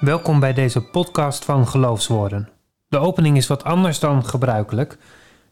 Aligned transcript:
Welkom 0.00 0.40
bij 0.40 0.52
deze 0.52 0.80
podcast 0.80 1.44
van 1.44 1.68
Geloofswoorden. 1.68 2.48
De 2.88 2.98
opening 2.98 3.36
is 3.36 3.46
wat 3.46 3.64
anders 3.64 3.98
dan 3.98 4.24
gebruikelijk. 4.24 4.98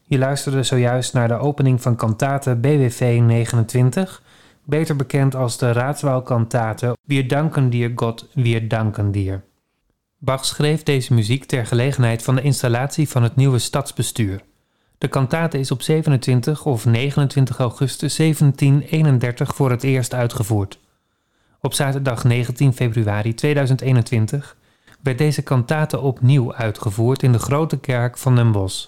Je 0.03 0.17
luisterde 0.17 0.63
zojuist 0.63 1.13
naar 1.13 1.27
de 1.27 1.37
opening 1.37 1.81
van 1.81 1.95
kantate 1.95 2.55
BWV 2.55 3.19
29, 3.21 4.21
beter 4.63 4.95
bekend 4.95 5.35
als 5.35 5.57
de 5.57 5.71
Raadswaalkantate 5.71 6.97
Wir 7.01 7.27
danken 7.27 7.69
dir 7.69 7.91
God, 7.95 8.27
wir 8.33 8.67
danken 8.67 9.11
dir. 9.11 9.43
Bach 10.17 10.45
schreef 10.45 10.83
deze 10.83 11.13
muziek 11.13 11.45
ter 11.45 11.65
gelegenheid 11.65 12.23
van 12.23 12.35
de 12.35 12.41
installatie 12.41 13.09
van 13.09 13.23
het 13.23 13.35
nieuwe 13.35 13.59
stadsbestuur. 13.59 14.41
De 14.97 15.07
kantate 15.07 15.59
is 15.59 15.71
op 15.71 15.81
27 15.81 16.65
of 16.65 16.85
29 16.85 17.59
augustus 17.59 18.15
1731 18.15 19.55
voor 19.55 19.69
het 19.69 19.83
eerst 19.83 20.13
uitgevoerd. 20.13 20.79
Op 21.61 21.73
zaterdag 21.73 22.23
19 22.23 22.73
februari 22.73 23.33
2021 23.33 24.57
werd 25.01 25.17
deze 25.17 25.41
kantate 25.41 25.99
opnieuw 25.99 26.53
uitgevoerd 26.53 27.23
in 27.23 27.31
de 27.31 27.39
grote 27.39 27.79
kerk 27.79 28.17
van 28.17 28.35
Den 28.35 28.51
Bosch. 28.51 28.87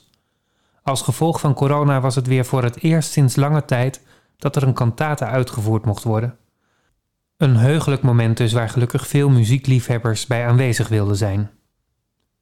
Als 0.83 1.01
gevolg 1.01 1.39
van 1.39 1.53
corona 1.53 2.01
was 2.01 2.15
het 2.15 2.27
weer 2.27 2.45
voor 2.45 2.63
het 2.63 2.81
eerst 2.81 3.11
sinds 3.11 3.35
lange 3.35 3.65
tijd 3.65 4.01
dat 4.37 4.55
er 4.55 4.63
een 4.63 4.73
kantate 4.73 5.25
uitgevoerd 5.25 5.85
mocht 5.85 6.03
worden. 6.03 6.37
Een 7.37 7.55
heugelijk 7.55 8.01
moment 8.01 8.37
dus 8.37 8.53
waar 8.53 8.69
gelukkig 8.69 9.07
veel 9.07 9.29
muziekliefhebbers 9.29 10.25
bij 10.25 10.47
aanwezig 10.47 10.87
wilden 10.87 11.15
zijn. 11.15 11.49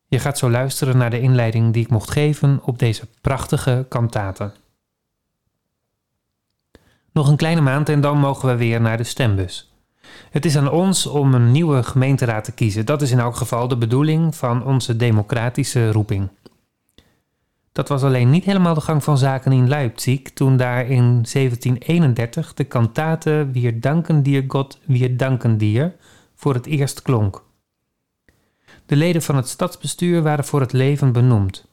Je 0.08 0.20
gaat 0.20 0.38
zo 0.38 0.50
luisteren 0.50 0.98
naar 0.98 1.10
de 1.10 1.20
inleiding 1.22 1.74
die 1.74 1.84
ik 1.84 1.90
mocht 1.90 2.12
geven 2.12 2.60
op 2.64 2.80
deze 2.80 3.08
prachtige 3.22 3.86
kantate. 3.90 4.52
Nog 7.12 7.28
een 7.28 7.38
kleine 7.38 7.62
maand 7.62 7.90
en 7.90 8.02
dan 8.02 8.18
mogen 8.18 8.50
we 8.50 8.56
weer 8.56 8.82
naar 8.82 8.98
de 8.98 9.04
stembus. 9.04 9.69
Het 10.32 10.46
is 10.46 10.58
aan 10.58 10.72
ons 10.72 11.06
om 11.06 11.34
een 11.34 11.52
nieuwe 11.52 11.84
gemeenteraad 11.84 12.44
te 12.44 12.52
kiezen. 12.52 12.86
Dat 12.86 13.02
is 13.02 13.12
in 13.12 13.20
elk 13.20 13.36
geval 13.36 13.68
de 13.68 13.78
bedoeling 13.78 14.36
van 14.36 14.66
onze 14.66 14.96
democratische 14.96 15.92
roeping. 15.92 16.30
Dat 17.72 17.88
was 17.88 18.04
alleen 18.04 18.30
niet 18.30 18.44
helemaal 18.44 18.74
de 18.74 18.82
gang 18.82 19.04
van 19.04 19.18
zaken 19.18 19.52
in 19.52 19.68
Leipzig 19.68 20.22
toen 20.22 20.58
daar 20.58 20.86
in 20.86 21.06
1731 21.32 22.54
de 22.54 22.64
kantate 22.64 23.50
Wir 23.52 23.80
danken 23.80 24.24
dir 24.24 24.44
God, 24.48 24.80
wir 24.86 25.18
danken 25.18 25.58
dir 25.58 25.96
voor 26.36 26.54
het 26.54 26.66
eerst 26.66 27.02
klonk. 27.02 27.44
De 28.86 28.96
leden 28.96 29.22
van 29.22 29.36
het 29.36 29.48
stadsbestuur 29.48 30.22
waren 30.22 30.46
voor 30.46 30.62
het 30.62 30.74
leven 30.74 31.12
benoemd. 31.12 31.68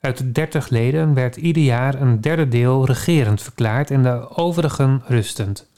Uit 0.00 0.18
de 0.18 0.32
dertig 0.32 0.68
leden 0.68 1.14
werd 1.14 1.36
ieder 1.36 1.62
jaar 1.62 2.00
een 2.00 2.20
derde 2.20 2.48
deel 2.48 2.86
regerend 2.86 3.42
verklaard 3.42 3.90
en 3.90 4.02
de 4.02 4.36
overigen 4.36 5.02
rustend. 5.06 5.69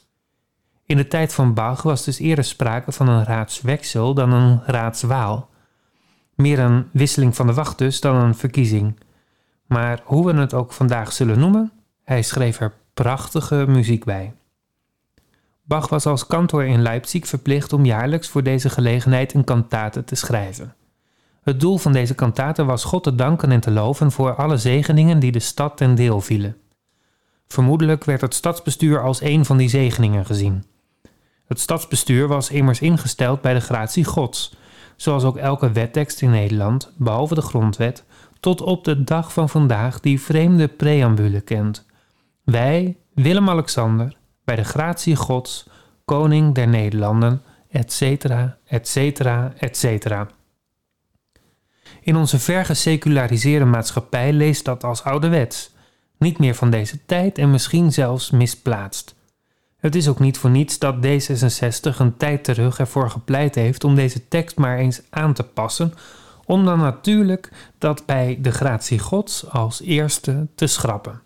In 0.93 0.99
de 0.99 1.07
tijd 1.07 1.33
van 1.33 1.53
Bach 1.53 1.81
was 1.81 2.03
dus 2.03 2.19
eerder 2.19 2.43
sprake 2.43 2.91
van 2.91 3.07
een 3.07 3.23
raadsweksel 3.23 4.13
dan 4.13 4.31
een 4.31 4.61
raadswaal. 4.65 5.49
Meer 6.35 6.59
een 6.59 6.87
wisseling 6.91 7.35
van 7.35 7.47
de 7.47 7.53
wacht 7.53 7.77
dus 7.77 8.01
dan 8.01 8.15
een 8.15 8.35
verkiezing. 8.35 8.99
Maar 9.65 10.01
hoe 10.03 10.25
we 10.25 10.39
het 10.39 10.53
ook 10.53 10.73
vandaag 10.73 11.11
zullen 11.11 11.39
noemen, 11.39 11.71
hij 12.03 12.21
schreef 12.21 12.59
er 12.59 12.73
prachtige 12.93 13.65
muziek 13.67 14.03
bij. 14.03 14.33
Bach 15.63 15.89
was 15.89 16.05
als 16.05 16.27
kantor 16.27 16.65
in 16.65 16.81
Leipzig 16.81 17.27
verplicht 17.27 17.73
om 17.73 17.85
jaarlijks 17.85 18.29
voor 18.29 18.43
deze 18.43 18.69
gelegenheid 18.69 19.33
een 19.33 19.43
kantate 19.43 20.03
te 20.03 20.15
schrijven. 20.15 20.75
Het 21.43 21.59
doel 21.59 21.77
van 21.77 21.93
deze 21.93 22.15
kantate 22.15 22.65
was 22.65 22.83
God 22.83 23.03
te 23.03 23.15
danken 23.15 23.51
en 23.51 23.59
te 23.59 23.71
loven 23.71 24.11
voor 24.11 24.35
alle 24.35 24.57
zegeningen 24.57 25.19
die 25.19 25.31
de 25.31 25.39
stad 25.39 25.77
ten 25.77 25.95
deel 25.95 26.21
vielen. 26.21 26.57
Vermoedelijk 27.47 28.03
werd 28.03 28.21
het 28.21 28.33
stadsbestuur 28.33 29.01
als 29.01 29.21
een 29.21 29.45
van 29.45 29.57
die 29.57 29.69
zegeningen 29.69 30.25
gezien. 30.25 30.71
Het 31.47 31.59
stadsbestuur 31.59 32.27
was 32.27 32.49
immers 32.49 32.79
ingesteld 32.79 33.41
bij 33.41 33.53
de 33.53 33.59
gratie 33.59 34.03
Gods, 34.03 34.55
zoals 34.95 35.23
ook 35.23 35.37
elke 35.37 35.71
wettekst 35.71 36.21
in 36.21 36.29
Nederland, 36.29 36.91
behalve 36.97 37.35
de 37.35 37.41
grondwet, 37.41 38.03
tot 38.39 38.61
op 38.61 38.83
de 38.83 39.03
dag 39.03 39.33
van 39.33 39.49
vandaag 39.49 39.99
die 39.99 40.21
vreemde 40.21 40.67
preambule 40.67 41.41
kent. 41.41 41.85
Wij, 42.43 42.97
Willem-Alexander, 43.13 44.17
bij 44.43 44.55
de 44.55 44.63
gratie 44.63 45.15
Gods, 45.15 45.67
koning 46.05 46.53
der 46.55 46.67
Nederlanden, 46.67 47.41
etc., 47.69 48.01
etc., 48.65 49.19
etc. 49.57 50.25
In 52.01 52.15
onze 52.15 52.39
ver 52.39 52.65
geseculariseerde 52.65 53.65
maatschappij 53.65 54.33
leest 54.33 54.65
dat 54.65 54.83
als 54.83 55.03
ouderwets, 55.03 55.71
niet 56.17 56.39
meer 56.39 56.55
van 56.55 56.69
deze 56.69 57.05
tijd 57.05 57.37
en 57.37 57.51
misschien 57.51 57.91
zelfs 57.91 58.31
misplaatst. 58.31 59.15
Het 59.83 59.95
is 59.95 60.07
ook 60.07 60.19
niet 60.19 60.37
voor 60.37 60.49
niets 60.49 60.79
dat 60.79 60.95
D66 60.95 61.97
een 61.97 62.17
tijd 62.17 62.43
terug 62.43 62.79
ervoor 62.79 63.09
gepleit 63.09 63.55
heeft 63.55 63.83
om 63.83 63.95
deze 63.95 64.27
tekst 64.27 64.57
maar 64.57 64.77
eens 64.77 65.01
aan 65.09 65.33
te 65.33 65.43
passen, 65.43 65.93
om 66.45 66.65
dan 66.65 66.79
natuurlijk 66.79 67.51
dat 67.77 68.05
bij 68.05 68.37
de 68.41 68.51
gratie 68.51 68.99
Gods 68.99 69.49
als 69.49 69.81
eerste 69.81 70.47
te 70.55 70.67
schrappen. 70.67 71.21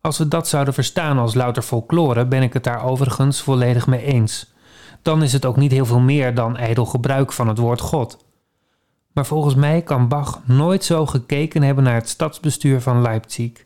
Als 0.00 0.18
we 0.18 0.28
dat 0.28 0.48
zouden 0.48 0.74
verstaan 0.74 1.18
als 1.18 1.34
louter 1.34 1.62
folklore, 1.62 2.26
ben 2.26 2.42
ik 2.42 2.52
het 2.52 2.64
daar 2.64 2.84
overigens 2.84 3.40
volledig 3.40 3.86
mee 3.86 4.02
eens. 4.02 4.52
Dan 5.02 5.22
is 5.22 5.32
het 5.32 5.44
ook 5.44 5.56
niet 5.56 5.72
heel 5.72 5.86
veel 5.86 6.00
meer 6.00 6.34
dan 6.34 6.56
ijdel 6.56 6.86
gebruik 6.86 7.32
van 7.32 7.48
het 7.48 7.58
woord 7.58 7.80
God. 7.80 8.24
Maar 9.12 9.26
volgens 9.26 9.54
mij 9.54 9.82
kan 9.82 10.08
Bach 10.08 10.40
nooit 10.44 10.84
zo 10.84 11.06
gekeken 11.06 11.62
hebben 11.62 11.84
naar 11.84 11.94
het 11.94 12.08
stadsbestuur 12.08 12.80
van 12.80 13.02
Leipzig. 13.02 13.64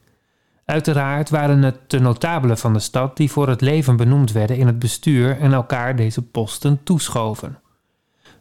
Uiteraard 0.68 1.30
waren 1.30 1.62
het 1.62 1.78
de 1.86 2.00
notabelen 2.00 2.58
van 2.58 2.72
de 2.72 2.78
stad 2.78 3.16
die 3.16 3.30
voor 3.30 3.48
het 3.48 3.60
leven 3.60 3.96
benoemd 3.96 4.32
werden 4.32 4.56
in 4.56 4.66
het 4.66 4.78
bestuur 4.78 5.38
en 5.40 5.52
elkaar 5.52 5.96
deze 5.96 6.22
posten 6.22 6.82
toeschoven. 6.82 7.58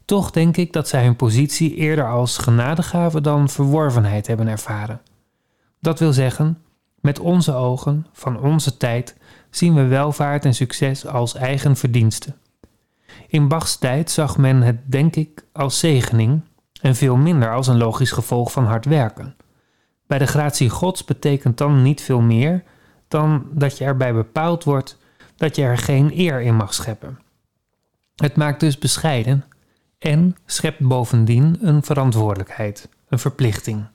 Toch 0.06 0.32
denk 0.32 0.58
ik 0.58 0.74
dat 0.74 0.88
zij 0.88 1.04
hun 1.04 1.16
positie 1.16 1.76
eerder 1.76 2.10
als 2.10 2.38
genadegave 2.38 3.22
dan 3.22 3.50
verworvenheid 3.50 4.28
hebben 4.28 4.48
ervaren. 4.48 5.02
Dat 5.80 6.00
wil 6.00 6.14
zeggen, 6.14 6.62
met 7.00 7.20
onze 7.20 7.54
ogen, 7.54 8.08
van 8.14 8.40
onze 8.40 8.78
tijd, 8.78 9.16
zien 9.50 9.74
we 9.74 9.86
welvaart 9.86 10.46
en 10.46 10.54
succes 10.54 11.06
als 11.06 11.36
eigen 11.36 11.76
verdienste. 11.76 12.34
In 13.28 13.48
Bachs 13.48 13.78
tijd 13.78 14.12
zag 14.12 14.38
men 14.38 14.62
het, 14.62 14.92
denk 14.92 15.16
ik, 15.16 15.44
als 15.52 15.80
zegening 15.80 16.42
en 16.82 16.96
veel 16.96 17.16
minder 17.16 17.54
als 17.54 17.68
een 17.68 17.78
logisch 17.78 18.12
gevolg 18.12 18.52
van 18.52 18.66
hard 18.66 18.86
werken. 18.86 19.36
Bij 20.08 20.18
de 20.18 20.28
gratie 20.28 20.70
Gods 20.70 21.06
betekent 21.06 21.58
dan 21.58 21.82
niet 21.82 22.02
veel 22.02 22.22
meer 22.22 22.64
dan 23.08 23.48
dat 23.52 23.78
je 23.78 23.86
erbij 23.86 24.14
bepaald 24.14 24.64
wordt 24.64 24.98
dat 25.36 25.56
je 25.56 25.62
er 25.62 25.78
geen 25.78 26.12
eer 26.20 26.42
in 26.42 26.56
mag 26.56 26.74
scheppen. 26.74 27.20
Het 28.16 28.36
maakt 28.36 28.60
dus 28.60 28.78
bescheiden 28.78 29.46
en 30.00 30.36
schept 30.46 30.80
bovendien 30.80 31.58
een 31.62 31.84
verantwoordelijkheid, 31.84 32.90
een 33.10 33.20
verplichting. 33.20 33.86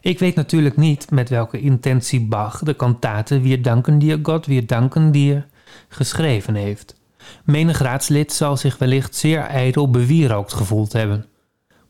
Ik 0.00 0.18
weet 0.18 0.34
natuurlijk 0.34 0.76
niet 0.76 1.10
met 1.10 1.28
welke 1.28 1.60
intentie 1.60 2.26
Bach 2.26 2.58
de 2.58 2.74
kantate 2.74 3.40
Wir 3.40 3.62
danken 3.62 3.98
dir 3.98 4.18
God, 4.22 4.46
wir 4.46 4.66
danken 4.66 5.12
dir 5.12 5.46
geschreven 5.88 6.54
heeft. 6.54 6.96
Menig 7.44 7.78
raadslid 7.78 8.32
zal 8.32 8.56
zich 8.56 8.78
wellicht 8.78 9.14
zeer 9.14 9.40
ijdel 9.40 9.90
bewierookt 9.90 10.52
gevoeld 10.52 10.92
hebben. 10.92 11.26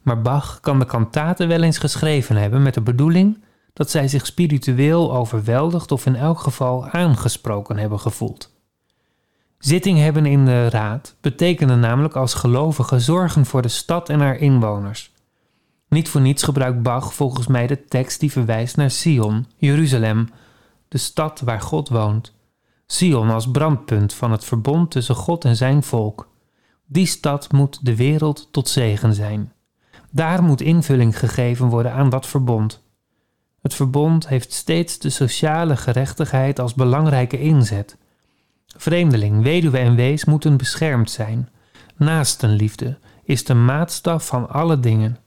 Maar 0.06 0.22
Bach 0.22 0.60
kan 0.60 0.78
de 0.78 0.84
kantaten 0.84 1.48
wel 1.48 1.62
eens 1.62 1.78
geschreven 1.78 2.36
hebben 2.36 2.62
met 2.62 2.74
de 2.74 2.80
bedoeling 2.80 3.44
dat 3.72 3.90
zij 3.90 4.08
zich 4.08 4.26
spiritueel 4.26 5.14
overweldigd 5.14 5.92
of 5.92 6.06
in 6.06 6.16
elk 6.16 6.38
geval 6.38 6.88
aangesproken 6.88 7.76
hebben 7.76 8.00
gevoeld. 8.00 8.54
Zitting 9.58 9.98
hebben 9.98 10.26
in 10.26 10.44
de 10.44 10.68
raad 10.68 11.16
betekende 11.20 11.74
namelijk 11.74 12.16
als 12.16 12.34
gelovigen 12.34 13.00
zorgen 13.00 13.46
voor 13.46 13.62
de 13.62 13.68
stad 13.68 14.08
en 14.08 14.20
haar 14.20 14.36
inwoners. 14.36 15.12
Niet 15.88 16.08
voor 16.08 16.20
niets 16.20 16.42
gebruikt 16.42 16.82
Bach 16.82 17.14
volgens 17.14 17.46
mij 17.46 17.66
de 17.66 17.84
tekst 17.84 18.20
die 18.20 18.32
verwijst 18.32 18.76
naar 18.76 18.90
Sion, 18.90 19.46
Jeruzalem, 19.56 20.28
de 20.88 20.98
stad 20.98 21.40
waar 21.40 21.60
God 21.60 21.88
woont. 21.88 22.32
Sion 22.86 23.30
als 23.30 23.50
brandpunt 23.50 24.14
van 24.14 24.30
het 24.30 24.44
verbond 24.44 24.90
tussen 24.90 25.14
God 25.14 25.44
en 25.44 25.56
zijn 25.56 25.82
volk. 25.82 26.28
Die 26.86 27.06
stad 27.06 27.52
moet 27.52 27.84
de 27.84 27.96
wereld 27.96 28.48
tot 28.50 28.68
zegen 28.68 29.14
zijn. 29.14 29.54
Daar 30.16 30.42
moet 30.42 30.60
invulling 30.60 31.18
gegeven 31.18 31.66
worden 31.66 31.92
aan 31.92 32.10
dat 32.10 32.26
verbond. 32.26 32.82
Het 33.62 33.74
verbond 33.74 34.28
heeft 34.28 34.52
steeds 34.52 34.98
de 34.98 35.10
sociale 35.10 35.76
gerechtigheid 35.76 36.58
als 36.58 36.74
belangrijke 36.74 37.40
inzet. 37.40 37.96
Vreemdeling, 38.66 39.42
weduwe 39.42 39.78
en 39.78 39.94
wees 39.94 40.24
moeten 40.24 40.56
beschermd 40.56 41.10
zijn. 41.10 41.48
Naastenliefde 41.96 42.98
is 43.24 43.44
de 43.44 43.54
maatstaf 43.54 44.26
van 44.26 44.48
alle 44.48 44.80
dingen. 44.80 45.18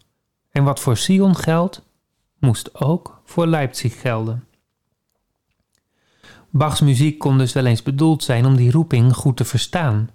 En 0.52 0.64
wat 0.64 0.80
voor 0.80 0.98
Sion 0.98 1.36
geldt, 1.36 1.82
moest 2.40 2.82
ook 2.82 3.22
voor 3.26 3.48
Leipzig 3.48 4.02
gelden. 4.02 4.44
Bachs 6.50 6.82
muziek 6.82 7.20
kon 7.20 7.38
dus 7.38 7.54
wel 7.54 7.66
eens 7.66 7.84
bedoeld 7.84 8.24
zijn 8.24 8.46
om 8.46 8.56
die 8.56 8.72
roeping 8.72 9.16
goed 9.16 9.38
te 9.38 9.46
verstaan. 9.46 10.10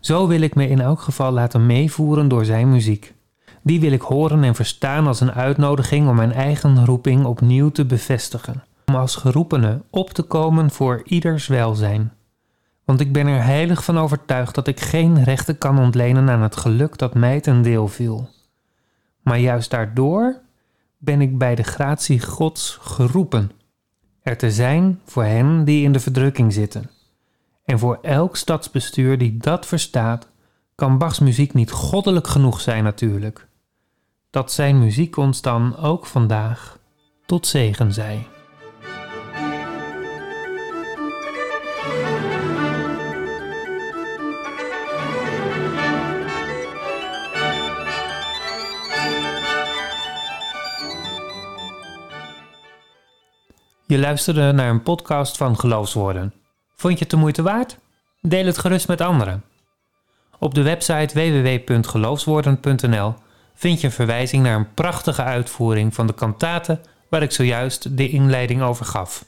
Zo 0.00 0.26
wil 0.26 0.40
ik 0.40 0.54
me 0.54 0.68
in 0.68 0.80
elk 0.80 1.00
geval 1.00 1.32
laten 1.32 1.66
meevoeren 1.66 2.28
door 2.28 2.44
zijn 2.44 2.70
muziek. 2.70 3.18
Die 3.62 3.80
wil 3.80 3.92
ik 3.92 4.00
horen 4.00 4.44
en 4.44 4.54
verstaan 4.54 5.06
als 5.06 5.20
een 5.20 5.32
uitnodiging 5.32 6.08
om 6.08 6.16
mijn 6.16 6.32
eigen 6.32 6.84
roeping 6.84 7.24
opnieuw 7.24 7.70
te 7.70 7.84
bevestigen. 7.84 8.64
Om 8.86 8.94
als 8.94 9.16
geroepene 9.16 9.82
op 9.90 10.10
te 10.10 10.22
komen 10.22 10.70
voor 10.70 11.02
ieders 11.04 11.46
welzijn. 11.46 12.12
Want 12.84 13.00
ik 13.00 13.12
ben 13.12 13.26
er 13.26 13.44
heilig 13.44 13.84
van 13.84 13.98
overtuigd 13.98 14.54
dat 14.54 14.66
ik 14.66 14.80
geen 14.80 15.24
rechten 15.24 15.58
kan 15.58 15.78
ontlenen 15.78 16.30
aan 16.30 16.42
het 16.42 16.56
geluk 16.56 16.98
dat 16.98 17.14
mij 17.14 17.40
ten 17.40 17.62
deel 17.62 17.88
viel. 17.88 18.28
Maar 19.22 19.38
juist 19.38 19.70
daardoor 19.70 20.40
ben 20.98 21.20
ik 21.20 21.38
bij 21.38 21.54
de 21.54 21.62
gratie 21.62 22.20
Gods 22.20 22.78
geroepen 22.80 23.50
er 24.22 24.36
te 24.36 24.50
zijn 24.50 25.00
voor 25.04 25.24
hen 25.24 25.64
die 25.64 25.84
in 25.84 25.92
de 25.92 26.00
verdrukking 26.00 26.52
zitten. 26.52 26.90
En 27.64 27.78
voor 27.78 27.98
elk 28.02 28.36
stadsbestuur 28.36 29.18
die 29.18 29.36
dat 29.36 29.66
verstaat, 29.66 30.28
kan 30.74 30.98
Bachs 30.98 31.18
muziek 31.18 31.54
niet 31.54 31.70
goddelijk 31.70 32.26
genoeg 32.26 32.60
zijn 32.60 32.84
natuurlijk. 32.84 33.48
Dat 34.30 34.52
zijn 34.52 34.78
muziek 34.78 35.16
ons 35.16 35.42
dan 35.42 35.76
ook 35.76 36.06
vandaag 36.06 36.78
tot 37.26 37.46
zegen 37.46 37.92
zij. 37.92 38.26
Je 53.86 53.98
luisterde 53.98 54.52
naar 54.52 54.70
een 54.70 54.82
podcast 54.82 55.36
van 55.36 55.58
Geloofswoorden. 55.58 56.34
Vond 56.76 56.94
je 56.94 57.00
het 57.00 57.10
de 57.10 57.16
moeite 57.16 57.42
waard? 57.42 57.78
Deel 58.20 58.46
het 58.46 58.58
gerust 58.58 58.88
met 58.88 59.00
anderen. 59.00 59.44
Op 60.38 60.54
de 60.54 60.62
website 60.62 61.14
www.geloofswoorden.nl 61.14 63.14
vind 63.54 63.80
je 63.80 63.86
een 63.86 63.92
verwijzing 63.92 64.42
naar 64.42 64.56
een 64.56 64.74
prachtige 64.74 65.22
uitvoering 65.22 65.94
van 65.94 66.06
de 66.06 66.14
kantate 66.14 66.80
waar 67.08 67.22
ik 67.22 67.32
zojuist 67.32 67.96
de 67.96 68.08
inleiding 68.08 68.62
over 68.62 68.84
gaf. 68.84 69.24